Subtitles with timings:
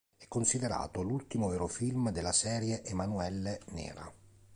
[0.17, 4.11] È considerato l'ultimo vero film della serie Emanuelle nera.